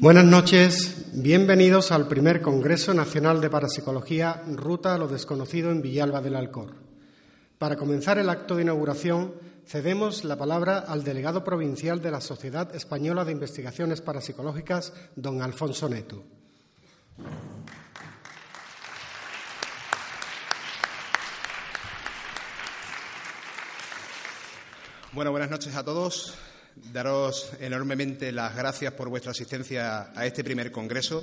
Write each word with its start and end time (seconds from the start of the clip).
Buenas 0.00 0.24
noches, 0.24 1.06
bienvenidos 1.12 1.90
al 1.90 2.06
primer 2.06 2.40
Congreso 2.40 2.94
Nacional 2.94 3.40
de 3.40 3.50
Parapsicología 3.50 4.44
Ruta 4.46 4.94
a 4.94 4.98
lo 4.98 5.08
Desconocido 5.08 5.72
en 5.72 5.82
Villalba 5.82 6.20
del 6.20 6.36
Alcor. 6.36 6.76
Para 7.58 7.74
comenzar 7.74 8.16
el 8.18 8.30
acto 8.30 8.54
de 8.54 8.62
inauguración, 8.62 9.34
cedemos 9.66 10.22
la 10.22 10.36
palabra 10.36 10.78
al 10.78 11.02
delegado 11.02 11.42
provincial 11.42 12.00
de 12.00 12.12
la 12.12 12.20
Sociedad 12.20 12.72
Española 12.76 13.24
de 13.24 13.32
Investigaciones 13.32 14.00
Parapsicológicas, 14.00 14.92
don 15.16 15.42
Alfonso 15.42 15.88
Neto. 15.88 16.22
Bueno, 25.10 25.32
buenas 25.32 25.50
noches 25.50 25.74
a 25.74 25.84
todos. 25.84 26.38
Daros 26.92 27.50
enormemente 27.60 28.32
las 28.32 28.56
gracias 28.56 28.92
por 28.94 29.08
vuestra 29.08 29.32
asistencia 29.32 30.12
a 30.14 30.26
este 30.26 30.44
primer 30.44 30.70
congreso, 30.70 31.22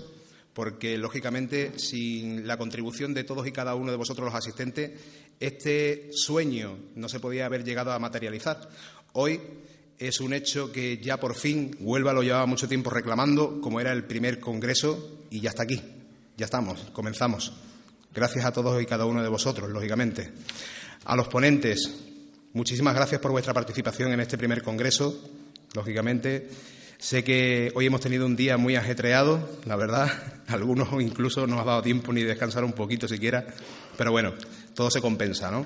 porque, 0.54 0.98
lógicamente, 0.98 1.78
sin 1.78 2.48
la 2.48 2.58
contribución 2.58 3.14
de 3.14 3.24
todos 3.24 3.46
y 3.48 3.52
cada 3.52 3.76
uno 3.76 3.92
de 3.92 3.98
vosotros 3.98 4.26
los 4.26 4.36
asistentes, 4.36 4.92
este 5.40 6.10
sueño 6.12 6.78
no 6.96 7.10
se 7.10 7.20
podía 7.20 7.46
haber 7.46 7.64
llegado 7.64 7.92
a 7.92 8.00
materializar. 8.00 8.70
Hoy 9.14 9.42
es 9.98 10.20
un 10.20 10.34
hecho 10.34 10.72
que 10.72 10.98
ya 10.98 11.18
por 11.18 11.36
fin 11.36 11.76
Huelva 11.80 12.14
lo 12.14 12.24
llevaba 12.24 12.46
mucho 12.46 12.68
tiempo 12.68 12.90
reclamando, 12.90 13.60
como 13.62 13.80
era 13.80 13.92
el 13.92 14.06
primer 14.06 14.40
congreso, 14.40 15.24
y 15.30 15.42
ya 15.42 15.50
está 15.50 15.64
aquí. 15.64 15.82
Ya 16.38 16.46
estamos, 16.46 16.80
comenzamos. 16.92 17.54
Gracias 18.14 18.46
a 18.46 18.52
todos 18.52 18.82
y 18.82 18.86
cada 18.86 19.06
uno 19.06 19.22
de 19.22 19.30
vosotros, 19.30 19.70
lógicamente. 19.70 20.32
A 21.06 21.16
los 21.16 21.28
ponentes, 21.28 22.05
Muchísimas 22.56 22.96
gracias 22.96 23.20
por 23.20 23.32
vuestra 23.32 23.54
participación 23.54 24.14
en 24.14 24.22
este 24.22 24.38
primer 24.38 24.64
congreso. 24.64 25.30
Lógicamente, 25.74 26.48
sé 26.98 27.22
que 27.22 27.70
hoy 27.76 27.88
hemos 27.88 28.00
tenido 28.00 28.26
un 28.26 28.38
día 28.38 28.56
muy 28.56 28.78
ajetreado, 28.78 29.60
la 29.66 29.76
verdad. 29.76 30.10
Algunos 30.48 30.88
incluso 31.02 31.48
no 31.48 31.60
ha 31.60 31.66
dado 31.66 31.82
tiempo 31.82 32.14
ni 32.14 32.24
descansar 32.24 32.64
un 32.64 32.72
poquito 32.72 33.10
siquiera. 33.10 33.46
Pero 33.98 34.12
bueno, 34.12 34.36
todo 34.74 34.90
se 34.90 35.02
compensa, 35.02 35.52
¿no? 35.52 35.66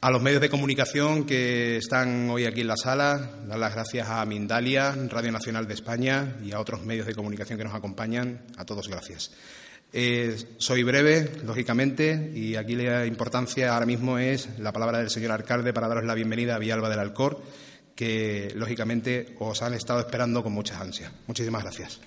A 0.00 0.10
los 0.10 0.20
medios 0.20 0.40
de 0.40 0.50
comunicación 0.50 1.24
que 1.24 1.76
están 1.76 2.28
hoy 2.30 2.46
aquí 2.46 2.62
en 2.62 2.66
la 2.66 2.76
sala, 2.76 3.36
dar 3.46 3.60
las 3.60 3.72
gracias 3.72 4.08
a 4.08 4.26
Mindalia, 4.26 4.96
Radio 5.08 5.30
Nacional 5.30 5.68
de 5.68 5.74
España 5.74 6.36
y 6.44 6.50
a 6.50 6.58
otros 6.58 6.82
medios 6.84 7.06
de 7.06 7.14
comunicación 7.14 7.58
que 7.58 7.64
nos 7.64 7.76
acompañan. 7.76 8.42
A 8.56 8.64
todos 8.64 8.88
gracias. 8.88 9.30
Eh, 9.94 10.36
soy 10.56 10.82
breve, 10.82 11.30
lógicamente, 11.44 12.32
y 12.34 12.56
aquí 12.56 12.76
la 12.76 13.04
importancia 13.04 13.74
ahora 13.74 13.84
mismo 13.84 14.18
es 14.18 14.48
la 14.58 14.72
palabra 14.72 14.98
del 14.98 15.10
señor 15.10 15.32
alcalde 15.32 15.74
para 15.74 15.88
daros 15.88 16.04
la 16.04 16.14
bienvenida 16.14 16.54
a 16.54 16.58
Villalba 16.58 16.88
del 16.88 17.00
Alcor, 17.00 17.42
que 17.94 18.52
lógicamente 18.56 19.36
os 19.38 19.60
han 19.60 19.74
estado 19.74 20.00
esperando 20.00 20.42
con 20.42 20.52
muchas 20.52 20.80
ansias. 20.80 21.12
Muchísimas 21.26 21.62
gracias. 21.62 22.00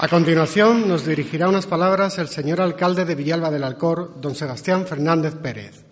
A 0.00 0.06
continuación 0.06 0.88
nos 0.88 1.06
dirigirá 1.06 1.48
unas 1.48 1.66
palabras 1.66 2.18
el 2.18 2.28
señor 2.28 2.60
alcalde 2.60 3.04
de 3.04 3.16
Villalba 3.16 3.50
del 3.50 3.64
Alcor, 3.64 4.20
don 4.20 4.34
Sebastián 4.34 4.86
Fernández 4.86 5.34
Pérez. 5.34 5.87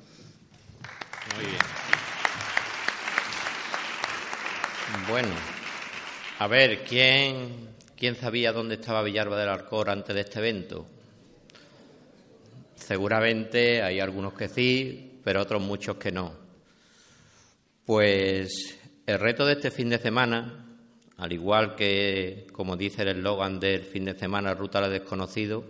Bueno, 5.09 5.29
a 6.41 6.49
ver, 6.49 6.83
¿quién, 6.83 7.69
¿quién 7.97 8.17
sabía 8.17 8.53
dónde 8.53 8.75
estaba 8.75 9.05
Villarba 9.05 9.39
del 9.39 9.49
Arcor 9.49 9.89
antes 9.89 10.13
de 10.13 10.23
este 10.23 10.41
evento? 10.41 10.85
Seguramente 12.75 13.83
hay 13.83 14.01
algunos 14.01 14.33
que 14.33 14.49
sí, 14.49 15.21
pero 15.23 15.43
otros 15.43 15.63
muchos 15.63 15.97
que 15.97 16.11
no. 16.11 16.33
Pues 17.85 18.81
el 19.07 19.21
reto 19.21 19.47
de 19.47 19.53
este 19.53 19.71
fin 19.71 19.91
de 19.91 19.99
semana, 19.99 20.67
al 21.19 21.33
igual 21.33 21.77
que, 21.77 22.49
como 22.51 22.77
dice 22.77 23.03
el 23.03 23.09
eslogan 23.09 23.61
del 23.61 23.85
fin 23.85 24.07
de 24.07 24.19
semana, 24.19 24.55
Ruta 24.55 24.81
al 24.81 24.91
Desconocido, 24.91 25.65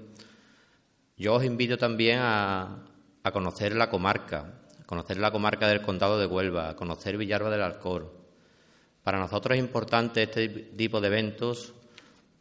yo 1.18 1.34
os 1.34 1.44
invito 1.44 1.76
también 1.76 2.20
a, 2.22 2.86
a 3.22 3.32
conocer 3.32 3.76
la 3.76 3.90
comarca, 3.90 4.62
a 4.80 4.84
conocer 4.86 5.18
la 5.18 5.30
comarca 5.30 5.68
del 5.68 5.82
Condado 5.82 6.18
de 6.18 6.24
Huelva, 6.24 6.70
a 6.70 6.76
conocer 6.76 7.18
Villarba 7.18 7.50
del 7.50 7.60
Alcor, 7.60 8.25
para 9.06 9.20
nosotros 9.20 9.56
es 9.56 9.62
importante 9.62 10.24
este 10.24 10.48
tipo 10.48 11.00
de 11.00 11.06
eventos 11.06 11.72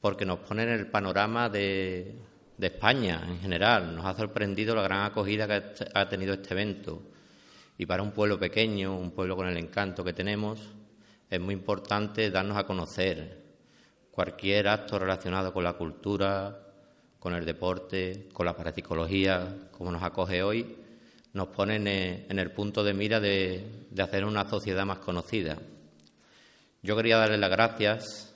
porque 0.02 0.26
nos 0.26 0.40
ponen 0.40 0.70
en 0.70 0.80
el 0.80 0.88
panorama 0.88 1.48
de, 1.48 2.16
España 2.60 3.22
en 3.24 3.40
general. 3.40 3.96
Nos 3.96 4.04
ha 4.04 4.16
sorprendido 4.16 4.74
la 4.74 4.82
gran 4.82 5.04
acogida 5.04 5.46
que 5.46 5.62
ha 5.94 6.10
tenido 6.10 6.34
este 6.34 6.56
evento. 6.56 7.04
Y 7.78 7.86
para 7.86 8.02
un 8.02 8.14
pueblo 8.14 8.40
pequeño, 8.40 8.98
un 8.98 9.12
pueblo 9.12 9.36
con 9.36 9.48
el 9.48 9.58
encanto 9.58 10.04
que 10.04 10.14
tenemos, 10.14 10.60
es 11.30 11.40
muy 11.40 11.54
importante 11.54 12.32
darnos 12.32 12.58
a 12.58 12.66
conocer. 12.66 13.44
Cualquier 14.10 14.68
acto 14.68 14.98
relacionado 14.98 15.54
con 15.54 15.64
la 15.64 15.74
cultura, 15.74 16.62
con 17.20 17.36
el 17.36 17.46
deporte, 17.46 18.28
con 18.34 18.48
la 18.48 18.58
parapsicología, 18.58 19.56
como 19.70 19.92
nos 19.92 20.02
acoge 20.02 20.42
hoy, 20.42 20.78
nos 21.34 21.50
pone 21.50 21.76
en 22.28 22.40
el 22.40 22.50
punto 22.50 22.84
de 22.84 22.96
mira 22.96 23.20
de 23.20 23.68
hacer 24.00 24.26
una 24.26 24.50
sociedad 24.50 24.84
más 24.84 24.98
conocida. 24.98 25.60
Yo 26.86 26.96
quería 26.96 27.18
darle 27.18 27.40
las 27.40 27.50
gracias 27.50 28.32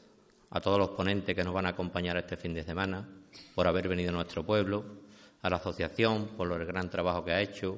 a 0.49 0.59
todos 0.59 0.79
los 0.79 0.89
ponentes 0.89 1.35
que 1.35 1.43
nos 1.43 1.53
van 1.53 1.67
a 1.67 1.69
acompañar 1.69 2.17
este 2.17 2.35
fin 2.35 2.51
de 2.55 2.63
semana 2.63 3.07
por 3.53 3.67
haber 3.67 3.87
venido 3.87 4.09
a 4.09 4.13
nuestro 4.13 4.43
pueblo, 4.43 4.83
a 5.43 5.51
la 5.51 5.57
asociación 5.57 6.29
por 6.29 6.51
el 6.51 6.65
gran 6.65 6.89
trabajo 6.89 7.23
que 7.23 7.31
ha 7.31 7.41
hecho, 7.41 7.77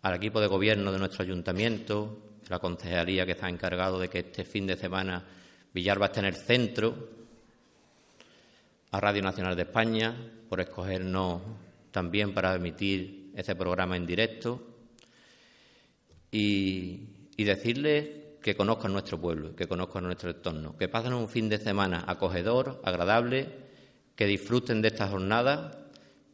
al 0.00 0.14
equipo 0.14 0.40
de 0.40 0.46
gobierno 0.46 0.90
de 0.90 0.98
nuestro 0.98 1.24
ayuntamiento, 1.24 2.38
la 2.48 2.58
concejalía 2.58 3.26
que 3.26 3.32
está 3.32 3.50
encargado 3.50 4.00
de 4.00 4.08
que 4.08 4.20
este 4.20 4.46
fin 4.46 4.66
de 4.66 4.78
semana 4.78 5.22
Villarba 5.74 6.06
esté 6.06 6.20
en 6.20 6.26
el 6.26 6.36
centro, 6.36 7.08
a 8.92 8.98
Radio 8.98 9.20
Nacional 9.20 9.56
de 9.56 9.62
España 9.64 10.16
por 10.48 10.62
escogernos 10.62 11.42
también 11.90 12.32
para 12.32 12.54
emitir 12.54 13.30
ese 13.36 13.54
programa 13.54 13.94
en 13.94 14.06
directo 14.06 14.66
y 16.30 17.04
decirles 17.36 18.19
que 18.42 18.56
conozcan 18.56 18.92
nuestro 18.92 19.20
pueblo, 19.20 19.54
que 19.54 19.68
conozcan 19.68 20.04
nuestro 20.04 20.30
entorno, 20.30 20.76
que 20.76 20.88
pasen 20.88 21.12
un 21.12 21.28
fin 21.28 21.48
de 21.48 21.58
semana 21.58 22.04
acogedor, 22.06 22.80
agradable, 22.84 23.48
que 24.16 24.26
disfruten 24.26 24.82
de 24.82 24.88
esta 24.88 25.08
jornada 25.08 25.88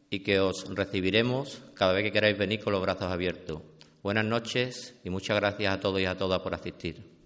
y 0.09 0.19
que 0.19 0.39
os 0.39 0.73
recibiremos 0.73 1.61
cada 1.73 1.93
vez 1.93 2.03
que 2.03 2.11
queráis 2.11 2.37
venir 2.37 2.63
con 2.63 2.73
los 2.73 2.81
brazos 2.81 3.11
abiertos. 3.11 3.61
Buenas 4.01 4.25
noches 4.25 4.95
y 5.03 5.09
muchas 5.09 5.37
gracias 5.37 5.73
a 5.73 5.79
todos 5.79 5.99
y 5.99 6.05
a 6.05 6.17
todas 6.17 6.39
por 6.41 6.53
asistir. 6.53 7.17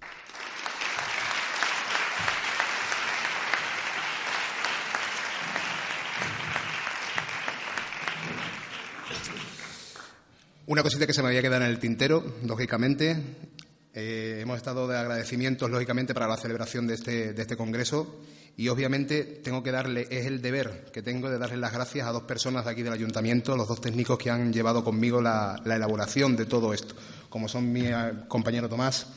Una 10.71 10.83
cosita 10.83 11.05
que 11.05 11.13
se 11.13 11.21
me 11.21 11.27
había 11.27 11.41
quedado 11.41 11.65
en 11.65 11.69
el 11.69 11.79
tintero, 11.79 12.23
lógicamente, 12.45 13.50
eh, 13.93 14.39
hemos 14.41 14.57
estado 14.57 14.87
de 14.87 14.97
agradecimientos, 14.97 15.69
lógicamente, 15.69 16.13
para 16.13 16.27
la 16.27 16.37
celebración 16.37 16.87
de 16.87 16.93
este, 16.93 17.33
de 17.33 17.41
este 17.41 17.57
congreso 17.57 18.21
y, 18.55 18.69
obviamente, 18.69 19.23
tengo 19.23 19.63
que 19.63 19.71
darle, 19.71 20.07
es 20.09 20.25
el 20.25 20.41
deber 20.41 20.91
que 20.93 21.01
tengo 21.01 21.29
de 21.29 21.37
darle 21.37 21.57
las 21.57 21.73
gracias 21.73 22.07
a 22.07 22.11
dos 22.11 22.23
personas 22.23 22.65
de 22.65 22.71
aquí 22.71 22.83
del 22.83 22.93
ayuntamiento, 22.93 23.55
los 23.57 23.67
dos 23.67 23.81
técnicos 23.81 24.17
que 24.17 24.29
han 24.29 24.53
llevado 24.53 24.83
conmigo 24.83 25.21
la, 25.21 25.61
elaboración 25.65 26.35
de 26.35 26.45
todo 26.45 26.73
esto, 26.73 26.95
como 27.29 27.47
son 27.47 27.71
mi 27.71 27.87
eh, 27.87 28.13
compañero 28.27 28.69
Tomás 28.69 29.07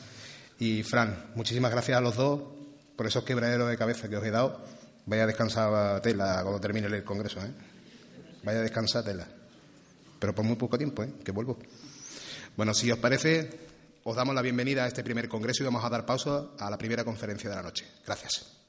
y 0.59 0.83
Fran. 0.83 1.31
Muchísimas 1.35 1.71
gracias 1.71 1.97
a 1.97 2.01
los 2.01 2.15
dos 2.15 2.41
por 2.95 3.07
esos 3.07 3.23
quebraderos 3.23 3.69
de 3.69 3.77
cabeza 3.77 4.09
que 4.09 4.17
os 4.17 4.23
he 4.25 4.31
dado. 4.31 4.61
Vaya 5.05 5.23
a 5.23 5.27
descansar 5.27 6.01
tela 6.01 6.39
cuando 6.41 6.59
termine 6.59 6.87
el 6.87 7.03
congreso, 7.03 7.39
¿eh? 7.39 7.51
Vaya 8.43 8.59
a 8.59 8.63
descansar 8.63 9.03
tela. 9.03 9.27
Pero 10.19 10.33
por 10.33 10.45
muy 10.45 10.55
poco 10.55 10.77
tiempo, 10.77 11.03
¿eh? 11.03 11.09
Que 11.23 11.31
vuelvo. 11.31 11.59
Bueno, 12.55 12.73
si 12.73 12.91
os 12.91 12.97
parece, 12.97 13.49
os 14.07 14.15
damos 14.15 14.35
la 14.35 14.43
bienvenida 14.43 14.83
a 14.83 14.87
este 14.87 15.03
primer 15.03 15.27
congreso 15.27 15.63
y 15.63 15.65
vamos 15.65 15.83
a 15.83 15.89
dar 15.89 16.05
pausa 16.05 16.49
a 16.59 16.69
la 16.69 16.77
primera 16.77 17.03
conferencia 17.03 17.49
de 17.49 17.55
la 17.55 17.63
noche. 17.63 17.85
Gracias. 18.05 18.64